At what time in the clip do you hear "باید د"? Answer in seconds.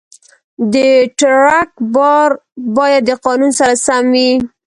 2.75-3.11